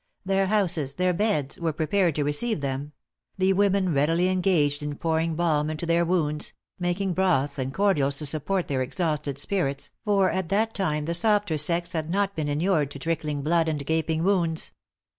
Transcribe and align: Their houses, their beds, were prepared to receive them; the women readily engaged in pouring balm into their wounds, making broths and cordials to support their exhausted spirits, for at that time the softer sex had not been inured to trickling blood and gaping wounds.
Their 0.25 0.47
houses, 0.47 0.95
their 0.95 1.13
beds, 1.13 1.59
were 1.59 1.73
prepared 1.73 2.15
to 2.15 2.23
receive 2.23 2.61
them; 2.61 2.93
the 3.37 3.53
women 3.53 3.93
readily 3.93 4.29
engaged 4.29 4.81
in 4.81 4.95
pouring 4.95 5.35
balm 5.35 5.69
into 5.69 5.85
their 5.85 6.03
wounds, 6.03 6.53
making 6.79 7.13
broths 7.13 7.59
and 7.59 7.71
cordials 7.71 8.17
to 8.17 8.25
support 8.25 8.67
their 8.67 8.81
exhausted 8.81 9.37
spirits, 9.37 9.91
for 10.03 10.31
at 10.31 10.49
that 10.49 10.73
time 10.73 11.05
the 11.05 11.13
softer 11.13 11.59
sex 11.59 11.93
had 11.93 12.09
not 12.09 12.35
been 12.35 12.47
inured 12.47 12.89
to 12.89 12.97
trickling 12.97 13.43
blood 13.43 13.69
and 13.69 13.85
gaping 13.85 14.23
wounds. 14.23 14.71